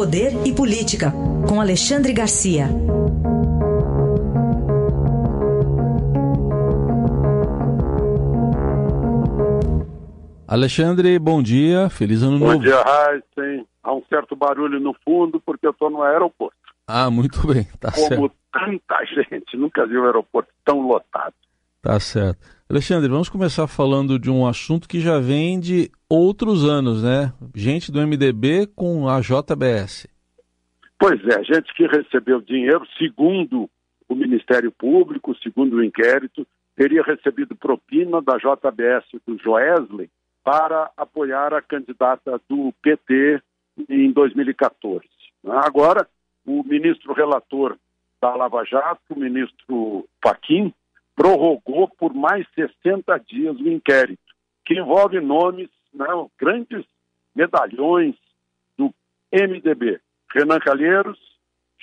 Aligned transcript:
Poder 0.00 0.32
e 0.46 0.54
Política, 0.54 1.12
com 1.46 1.60
Alexandre 1.60 2.14
Garcia. 2.14 2.68
Alexandre, 10.48 11.18
bom 11.18 11.42
dia, 11.42 11.90
feliz 11.90 12.22
ano 12.22 12.38
bom 12.38 12.46
novo. 12.46 12.58
Bom 12.60 12.64
dia, 12.64 12.82
Heisen. 12.82 13.66
Há 13.82 13.92
um 13.92 14.02
certo 14.08 14.34
barulho 14.34 14.80
no 14.80 14.96
fundo 15.04 15.38
porque 15.38 15.66
eu 15.66 15.70
estou 15.70 15.90
no 15.90 16.02
aeroporto. 16.02 16.56
Ah, 16.88 17.10
muito 17.10 17.46
bem, 17.46 17.64
tá 17.78 17.92
Como 17.92 18.08
certo. 18.08 18.32
tanta 18.50 19.04
gente, 19.04 19.54
nunca 19.58 19.84
vi 19.86 19.98
um 19.98 20.06
aeroporto 20.06 20.50
tão 20.64 20.80
lotado. 20.80 21.34
Tá 21.82 21.98
certo. 21.98 22.38
Alexandre, 22.68 23.08
vamos 23.08 23.28
começar 23.28 23.66
falando 23.66 24.18
de 24.18 24.30
um 24.30 24.46
assunto 24.46 24.88
que 24.88 25.00
já 25.00 25.18
vem 25.18 25.58
de 25.58 25.90
outros 26.08 26.64
anos, 26.68 27.02
né? 27.02 27.32
Gente 27.54 27.90
do 27.90 28.00
MDB 28.06 28.66
com 28.76 29.08
a 29.08 29.20
JBS. 29.20 30.06
Pois 30.98 31.18
é, 31.26 31.42
gente 31.42 31.72
que 31.74 31.86
recebeu 31.86 32.42
dinheiro, 32.42 32.86
segundo 32.98 33.68
o 34.06 34.14
Ministério 34.14 34.70
Público, 34.70 35.34
segundo 35.42 35.76
o 35.76 35.84
inquérito, 35.84 36.46
teria 36.76 37.02
recebido 37.02 37.56
propina 37.56 38.20
da 38.20 38.36
JBS 38.36 39.06
do 39.26 39.38
Joesley 39.38 40.10
para 40.44 40.90
apoiar 40.96 41.54
a 41.54 41.62
candidata 41.62 42.40
do 42.48 42.74
PT 42.82 43.40
em 43.88 44.12
2014. 44.12 45.06
Agora, 45.46 46.06
o 46.46 46.62
ministro 46.62 47.14
relator 47.14 47.76
da 48.20 48.34
Lava 48.34 48.64
Jato, 48.64 49.00
o 49.10 49.18
ministro 49.18 50.06
Faquim, 50.22 50.74
prorrogou 51.14 51.88
por 51.98 52.14
mais 52.14 52.46
60 52.54 53.18
dias 53.18 53.56
o 53.56 53.68
inquérito, 53.68 54.22
que 54.64 54.74
envolve 54.74 55.20
nomes, 55.20 55.68
né, 55.92 56.06
grandes 56.38 56.84
medalhões 57.34 58.14
do 58.76 58.92
MDB. 59.32 60.00
Renan 60.32 60.58
Calheiros, 60.60 61.18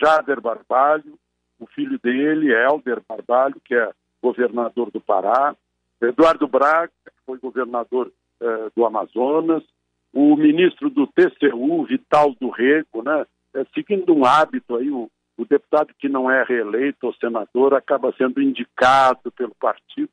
Jader 0.00 0.40
Barbalho, 0.40 1.18
o 1.58 1.66
filho 1.66 1.98
dele, 1.98 2.52
Helder 2.52 3.02
Barbalho, 3.08 3.60
que 3.64 3.74
é 3.74 3.90
governador 4.22 4.90
do 4.90 5.00
Pará, 5.00 5.56
Eduardo 6.00 6.46
Braga, 6.46 6.92
que 7.04 7.12
foi 7.26 7.38
governador 7.38 8.12
eh, 8.40 8.70
do 8.74 8.86
Amazonas, 8.86 9.64
o 10.12 10.36
ministro 10.36 10.88
do 10.90 11.06
TCU, 11.06 11.84
Vital 11.84 12.34
do 12.40 12.50
Rego, 12.50 13.02
né? 13.02 13.26
É, 13.54 13.64
seguindo 13.74 14.14
um 14.14 14.24
hábito 14.24 14.76
aí, 14.76 14.90
o, 14.90 15.10
o, 15.38 15.44
deputado 15.44 15.94
que 15.98 16.08
não 16.08 16.30
é 16.30 16.42
reeleito 16.42 17.06
ou 17.06 17.14
senador 17.14 17.74
acaba 17.74 18.12
sendo 18.18 18.42
indicado 18.42 19.30
pelo 19.32 19.54
partido 19.54 20.10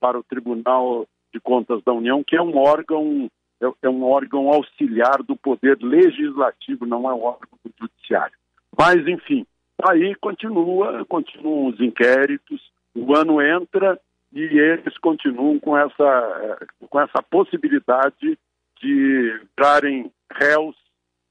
para 0.00 0.18
o 0.18 0.22
Tribunal 0.22 1.06
de 1.32 1.40
Contas 1.40 1.82
da 1.82 1.92
União, 1.92 2.22
que 2.24 2.36
é 2.36 2.42
um 2.42 2.56
órgão 2.56 3.30
é, 3.60 3.66
é 3.82 3.88
um 3.88 4.04
órgão 4.04 4.48
auxiliar 4.48 5.22
do 5.22 5.36
poder 5.36 5.78
legislativo, 5.82 6.86
não 6.86 7.10
é 7.10 7.14
um 7.14 7.24
órgão 7.24 7.58
judiciário. 7.80 8.36
Mas 8.78 9.06
enfim, 9.06 9.44
aí 9.82 10.14
continua, 10.14 11.04
continuam 11.06 11.66
os 11.66 11.80
inquéritos, 11.80 12.70
o 12.94 13.16
ano 13.16 13.42
entra 13.42 14.00
e 14.32 14.42
eles 14.42 14.96
continuam 14.98 15.58
com 15.58 15.76
essa 15.76 16.66
com 16.88 17.00
essa 17.00 17.22
possibilidade 17.22 18.38
de 18.80 19.40
darem 19.56 20.10
réus 20.32 20.76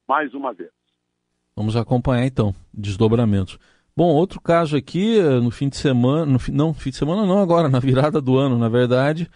mais 0.08 0.34
uma 0.34 0.54
vez. 0.54 0.77
Vamos 1.58 1.76
acompanhar 1.76 2.24
então 2.24 2.54
desdobramentos. 2.72 3.58
Bom, 3.96 4.14
outro 4.14 4.40
caso 4.40 4.78
aqui 4.78 5.20
no 5.42 5.50
fim 5.50 5.68
de 5.68 5.76
semana, 5.76 6.24
no, 6.24 6.38
não, 6.54 6.72
fim 6.72 6.92
de 6.92 6.98
semana 6.98 7.26
não 7.26 7.40
agora, 7.40 7.68
na 7.68 7.80
virada 7.80 8.22
do 8.22 8.38
ano, 8.38 8.60
na 8.60 8.70
verdade, 8.70 9.28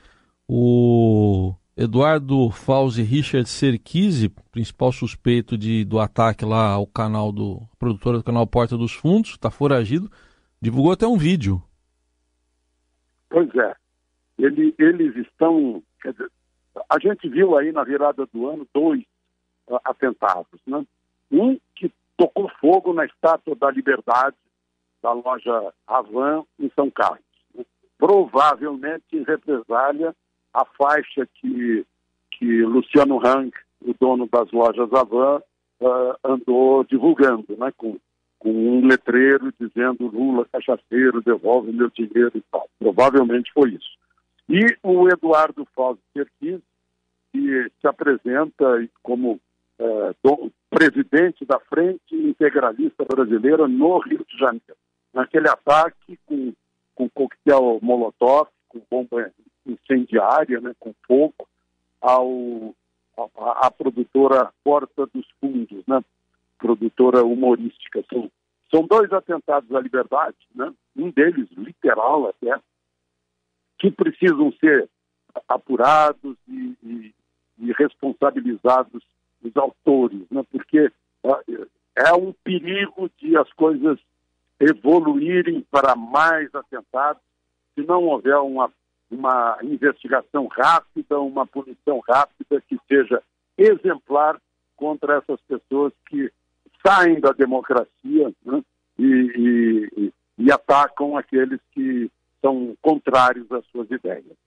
o 0.47 1.51
Eduardo 1.75 2.51
Fauzi 2.51 3.01
Richard 3.01 3.49
Serkise, 3.49 4.29
principal 4.51 4.91
suspeito 4.91 5.57
de, 5.57 5.83
do 5.83 5.99
ataque 5.99 6.45
lá 6.45 6.73
ao 6.73 6.85
canal 6.85 7.31
do 7.31 7.63
produtor 7.79 8.17
do 8.17 8.23
canal 8.23 8.45
Porta 8.45 8.77
dos 8.77 8.93
Fundos, 8.93 9.31
está 9.31 9.49
foragido, 9.49 10.07
divulgou 10.61 10.91
até 10.91 11.07
um 11.07 11.17
vídeo. 11.17 11.59
Pois 13.31 13.49
é, 13.55 13.73
Ele, 14.37 14.75
eles 14.77 15.15
estão, 15.15 15.81
dizer, 16.05 16.29
a 16.87 16.99
gente 16.99 17.27
viu 17.27 17.57
aí 17.57 17.71
na 17.71 17.83
virada 17.83 18.27
do 18.31 18.47
ano 18.47 18.67
dois 18.71 19.01
uh, 19.67 19.79
atentados, 19.83 20.61
né? 20.67 20.85
Um 21.31 21.57
que 21.75 21.91
tocou 22.21 22.51
fogo 22.59 22.93
na 22.93 23.05
Estátua 23.05 23.55
da 23.55 23.71
Liberdade 23.71 24.35
da 25.01 25.11
loja 25.11 25.73
Avan 25.87 26.43
em 26.59 26.71
São 26.75 26.91
Carlos, 26.91 27.23
provavelmente 27.97 29.03
em 29.13 29.23
represália 29.23 30.15
a 30.53 30.63
faixa 30.63 31.27
que, 31.33 31.83
que 32.29 32.63
Luciano 32.63 33.19
Hang, 33.25 33.51
o 33.83 33.95
dono 33.99 34.29
das 34.31 34.51
lojas 34.51 34.93
Avan, 34.93 35.41
uh, 35.79 36.15
andou 36.23 36.83
divulgando, 36.83 37.57
né, 37.57 37.73
com, 37.75 37.97
com 38.37 38.51
um 38.51 38.85
letreiro 38.85 39.51
dizendo 39.59 40.05
Lula 40.05 40.45
cachaceiro, 40.51 41.23
devolve 41.23 41.71
meu 41.71 41.89
dinheiro 41.89 42.33
e 42.35 42.43
tal. 42.51 42.69
Provavelmente 42.77 43.51
foi 43.51 43.71
isso. 43.71 43.97
E 44.47 44.77
o 44.83 45.07
Eduardo 45.07 45.67
Fausto 45.73 46.03
Serquis, 46.13 46.61
que 47.31 47.71
se 47.81 47.87
apresenta 47.87 48.87
como 49.01 49.39
uh, 49.81 50.15
do, 50.23 50.51
presidente 50.69 51.43
da 51.45 51.59
Frente 51.59 52.15
Integralista 52.15 53.03
Brasileira 53.03 53.67
no 53.67 53.99
Rio 53.99 54.25
de 54.25 54.37
Janeiro. 54.37 54.77
Naquele 55.13 55.49
ataque 55.49 56.17
com, 56.25 56.53
com 56.95 57.09
coquetel 57.09 57.79
Molotov, 57.81 58.47
com 58.69 58.81
bomba 58.89 59.31
incendiária, 59.65 60.61
né, 60.61 60.73
com 60.79 60.93
fogo, 61.05 61.47
ao, 61.99 62.73
a, 63.37 63.67
a, 63.67 63.71
produtora 63.71 64.51
Porta 64.63 65.05
dos 65.13 65.27
Fundos, 65.39 65.83
né, 65.85 66.01
produtora 66.57 67.23
humorística. 67.23 68.03
São, 68.11 68.31
são 68.73 68.87
dois 68.87 69.11
atentados 69.11 69.73
à 69.75 69.79
liberdade, 69.81 70.37
né, 70.55 70.73
um 70.95 71.11
deles 71.11 71.49
literal 71.57 72.29
até, 72.29 72.57
que 73.77 73.91
precisam 73.91 74.53
ser 74.53 74.89
apurados 75.47 76.37
e, 76.47 76.75
e, 76.81 77.15
e 77.59 77.71
responsabilizados 77.73 79.03
os 79.43 79.55
autores, 79.57 80.21
né, 80.29 80.43
porque 80.51 80.91
é 81.95 82.13
um 82.13 82.33
perigo 82.43 83.09
de 83.17 83.37
as 83.37 83.51
coisas 83.53 83.99
evoluírem 84.59 85.65
para 85.69 85.95
mais 85.95 86.53
atentados 86.53 87.21
se 87.73 87.81
não 87.83 88.03
houver 88.03 88.37
uma 88.37 88.71
uma 89.11 89.57
investigação 89.61 90.47
rápida, 90.47 91.19
uma 91.19 91.45
punição 91.45 91.99
rápida 92.07 92.61
que 92.61 92.79
seja 92.87 93.21
exemplar 93.57 94.41
contra 94.77 95.17
essas 95.17 95.39
pessoas 95.41 95.91
que 96.09 96.31
saem 96.85 97.19
da 97.19 97.31
democracia 97.33 98.33
né, 98.45 98.63
e, 98.97 99.89
e, 99.97 100.13
e, 100.37 100.51
atacam 100.51 101.17
aqueles 101.17 101.59
que 101.73 102.09
são 102.41 102.75
contrários 102.81 103.51
às 103.51 103.65
suas 103.67 103.91
ideias. 103.91 104.37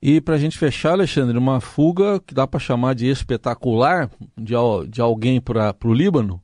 E 0.00 0.20
para 0.20 0.36
a 0.36 0.38
gente 0.38 0.56
fechar, 0.56 0.92
Alexandre, 0.92 1.36
uma 1.36 1.60
fuga 1.60 2.20
que 2.20 2.32
dá 2.32 2.46
para 2.46 2.60
chamar 2.60 2.94
de 2.94 3.06
espetacular 3.06 4.08
de, 4.36 4.54
de 4.88 5.00
alguém 5.00 5.40
para 5.40 5.74
o 5.84 5.92
Líbano? 5.92 6.40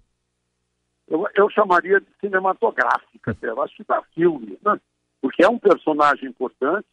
Eu, 1.07 1.25
eu, 1.37 1.49
chamaria 1.51 2.01
de 2.01 2.07
cinematográfica, 2.21 3.31
até. 3.31 3.47
eu 3.51 3.63
acho 3.63 3.77
que 3.77 3.85
dá 3.85 4.03
filme, 4.15 4.59
né? 4.65 4.81
porque 5.23 5.45
é 5.45 5.49
um 5.49 5.59
personagem 5.59 6.29
importante, 6.29 6.87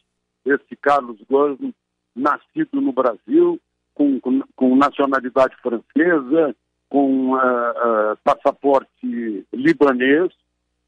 esse 0.46 0.76
Carlos 0.76 1.20
Ghosn, 1.30 1.74
nascido 2.16 2.80
no 2.80 2.92
Brasil, 2.94 3.60
com, 3.96 4.20
com, 4.20 4.42
com 4.56 4.76
nacionalidade 4.76 5.56
francesa, 5.58 6.56
com 6.90 7.34
uh, 7.34 7.38
uh, 7.38 8.18
passaporte 8.24 9.46
libanês, 9.52 10.30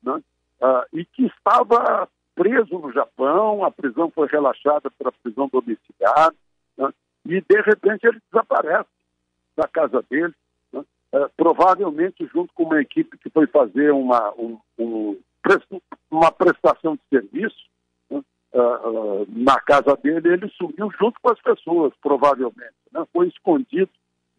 né? 0.03 0.21
uh, 0.61 0.85
e 0.93 1.03
que 1.05 1.25
estava 1.25 2.07
preso 2.35 2.79
no 2.79 2.91
Japão, 2.91 3.63
a 3.63 3.71
prisão 3.71 4.09
foi 4.11 4.27
relaxada 4.27 4.89
para 4.91 5.11
prisão 5.11 5.49
domiciliar, 5.51 6.33
né? 6.77 6.89
e 7.25 7.41
de 7.41 7.61
repente 7.61 8.05
ele 8.05 8.19
desaparece 8.31 8.89
da 9.55 9.67
casa 9.67 10.03
dele, 10.09 10.33
né? 10.71 10.83
provavelmente 11.37 12.25
junto 12.33 12.53
com 12.53 12.63
uma 12.63 12.81
equipe 12.81 13.17
que 13.17 13.29
foi 13.29 13.47
fazer 13.47 13.91
uma, 13.91 14.31
um, 14.33 14.59
um, 14.77 15.19
uma 16.09 16.31
prestação 16.31 16.95
de 16.95 17.01
serviço, 17.09 17.71
Uh, 18.55 18.59
uh, 18.59 19.27
na 19.29 19.59
casa 19.59 19.97
dele, 19.97 20.31
ele 20.31 20.47
sumiu 20.49 20.87
junto 20.99 21.19
com 21.19 21.31
as 21.31 21.41
pessoas, 21.41 21.91
provavelmente. 21.99 22.75
Né? 22.91 23.03
Foi 23.11 23.27
escondido 23.27 23.89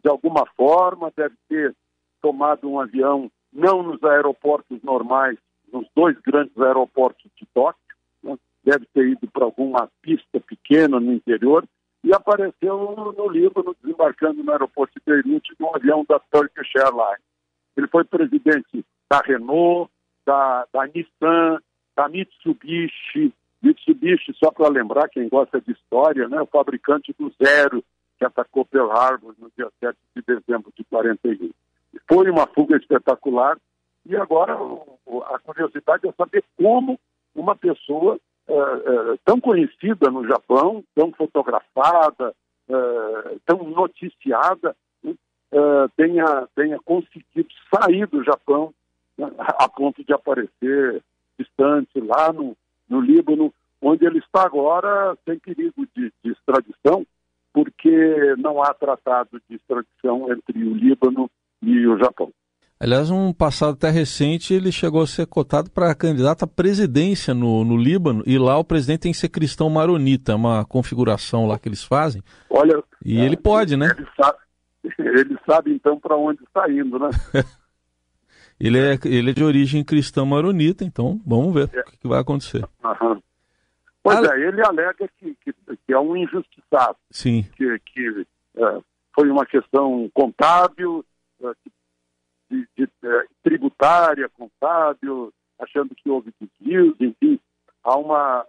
de 0.01 0.09
alguma 0.09 0.45
forma, 0.55 1.11
deve 1.17 1.35
ter 1.49 1.75
tomado 2.21 2.69
um 2.69 2.79
avião, 2.79 3.29
não 3.51 3.83
nos 3.83 4.03
aeroportos 4.03 4.81
normais, 4.83 5.37
nos 5.73 5.87
dois 5.95 6.15
grandes 6.21 6.57
aeroportos 6.57 7.29
de 7.35 7.45
Tóquio, 7.47 7.81
né? 7.81 7.84
Deve 8.65 8.85
ter 8.93 9.07
ido 9.07 9.27
para 9.31 9.45
alguma 9.45 9.89
pista 10.01 10.39
pequena 10.39 10.99
no 10.99 11.13
interior 11.13 11.63
e 12.03 12.13
apareceu 12.13 12.77
no, 12.77 13.13
no 13.13 13.29
Líbano, 13.29 13.75
desembarcando 13.81 14.43
no 14.43 14.51
aeroporto 14.51 14.93
de 14.99 15.01
Beirute, 15.05 15.55
num 15.59 15.75
avião 15.75 16.05
da 16.07 16.19
Turkish 16.19 16.75
Airlines. 16.75 17.23
Ele 17.77 17.87
foi 17.87 18.03
presidente 18.03 18.85
da 19.09 19.21
Renault, 19.23 19.89
da, 20.25 20.67
da 20.73 20.87
Nissan, 20.87 21.59
da 21.95 22.09
Mitsubishi, 22.09 23.33
Mitsubishi, 23.61 24.33
só 24.35 24.51
para 24.51 24.69
lembrar, 24.69 25.09
quem 25.09 25.27
gosta 25.29 25.59
de 25.61 25.71
história, 25.71 26.27
né, 26.27 26.41
o 26.41 26.45
fabricante 26.45 27.13
do 27.17 27.31
Zero, 27.43 27.83
que 28.17 28.25
atacou 28.25 28.65
Pearl 28.65 28.91
Harbor 28.91 29.35
no 29.39 29.51
dia 29.57 29.69
7 29.79 29.97
de 30.15 30.21
dezembro 30.21 30.71
de 30.77 30.83
41. 30.85 31.51
foi 32.07 32.29
uma 32.29 32.47
fuga 32.47 32.77
espetacular. 32.77 33.57
E 34.05 34.15
agora 34.15 34.53
a 34.53 35.39
curiosidade 35.39 36.07
é 36.07 36.11
saber 36.11 36.43
como 36.55 36.99
uma 37.33 37.55
pessoa 37.55 38.19
é, 38.47 38.53
é, 38.53 39.17
tão 39.25 39.39
conhecida 39.39 40.11
no 40.11 40.27
Japão, 40.27 40.83
tão 40.93 41.11
fotografada, 41.11 42.33
é, 42.69 43.35
tão 43.45 43.63
noticiada, 43.63 44.75
tenha, 45.95 46.47
tenha 46.53 46.77
conseguido 46.79 47.47
sair 47.73 48.05
do 48.07 48.21
Japão 48.23 48.73
né, 49.17 49.31
a 49.37 49.69
ponto 49.69 50.03
de 50.03 50.11
aparecer 50.11 51.01
distante 51.39 51.99
lá 52.01 52.33
no, 52.33 52.57
no 52.89 52.99
Líbano, 52.99 53.53
onde 53.81 54.05
ele 54.05 54.19
está 54.19 54.45
agora 54.45 55.17
sem 55.23 55.39
perigo 55.39 55.87
de, 55.95 56.11
de 56.23 56.31
extradição, 56.31 57.05
porque 57.53 58.35
não 58.37 58.61
há 58.61 58.73
tratado 58.73 59.41
de 59.49 59.55
extradição 59.55 60.31
entre 60.31 60.61
o 60.63 60.73
Líbano 60.73 61.29
e 61.61 61.87
o 61.87 61.97
Japão. 61.97 62.31
Aliás, 62.77 63.09
um 63.09 63.31
passado 63.31 63.73
até 63.73 63.89
recente, 63.89 64.53
ele 64.53 64.69
chegou 64.69 65.01
a 65.01 65.07
ser 65.07 65.25
cotado 65.27 65.71
para 65.71 65.95
candidato 65.95 66.43
à 66.43 66.47
presidência 66.47 67.33
no, 67.33 67.63
no 67.63 67.77
Líbano, 67.77 68.21
e 68.25 68.37
lá 68.37 68.57
o 68.57 68.65
presidente 68.65 69.01
tem 69.01 69.11
que 69.13 69.17
ser 69.17 69.29
cristão 69.29 69.69
maronita, 69.69 70.35
uma 70.35 70.65
configuração 70.65 71.47
lá 71.47 71.57
que 71.57 71.69
eles 71.69 71.83
fazem. 71.83 72.21
Olha, 72.49 72.83
e 73.03 73.17
é, 73.17 73.23
ele 73.23 73.37
pode, 73.37 73.77
né? 73.77 73.95
Ele 73.97 74.07
sabe, 74.19 74.37
ele 74.99 75.37
sabe 75.49 75.73
então 75.73 75.97
para 75.97 76.17
onde 76.17 76.43
está 76.43 76.69
indo, 76.69 76.99
né? 76.99 77.09
ele, 78.59 78.77
é, 78.77 78.99
ele 79.05 79.31
é 79.31 79.33
de 79.33 79.43
origem 79.43 79.81
cristã 79.81 80.25
maronita, 80.25 80.83
então 80.83 81.21
vamos 81.25 81.53
ver 81.53 81.69
é. 81.73 81.79
o 81.79 81.83
que, 81.85 82.07
vai 82.07 82.19
acontecer. 82.19 82.61
Uhum. 82.83 83.21
Pois 84.03 84.17
ah, 84.17 84.37
é, 84.37 84.47
ele 84.47 84.61
alega 84.61 85.09
que, 85.17 85.33
que, 85.43 85.53
que, 85.53 85.93
é 85.93 85.99
um 85.99 86.15
injustiçado. 86.17 86.97
Sim. 87.09 87.43
Que, 87.55 87.79
que 87.79 88.27
é, 88.57 88.79
foi 89.15 89.29
uma 89.29 89.45
questão 89.45 90.09
contábil, 90.13 91.05
é, 91.41 91.51
que 91.63 91.74
de, 92.49 92.67
de, 92.77 92.85
de 92.85 93.27
tributária, 93.43 94.29
contábil, 94.29 95.33
achando 95.59 95.95
que 95.95 96.09
houve 96.09 96.33
desvios, 96.39 96.95
enfim, 96.99 97.39
há 97.83 97.97
uma, 97.97 98.45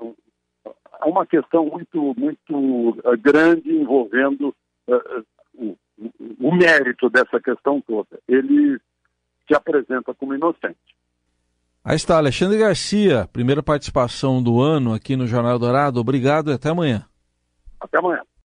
há 0.93 1.07
uma 1.07 1.27
questão 1.27 1.67
muito, 1.67 2.15
muito 2.17 3.01
eh, 3.05 3.17
grande 3.17 3.71
envolvendo 3.71 4.55
uh, 4.89 5.27
o, 5.55 5.77
o 6.41 6.55
mérito 6.55 7.09
dessa 7.09 7.41
questão 7.41 7.81
toda. 7.81 8.19
Ele 8.29 8.79
se 9.47 9.55
apresenta 9.55 10.13
como 10.15 10.35
inocente. 10.35 10.97
Aí 11.85 11.95
está, 11.95 12.17
Alexandre 12.17 12.59
Garcia, 12.59 13.29
primeira 13.33 13.63
participação 13.63 14.43
do 14.43 14.61
ano 14.61 14.93
aqui 14.93 15.15
no 15.15 15.27
Jornal 15.27 15.59
Dourado. 15.59 16.01
Obrigado 16.01 16.51
e 16.51 16.55
até 16.55 16.71
amanhã. 16.71 17.07
Até 17.81 17.99
amanhã. 17.99 18.23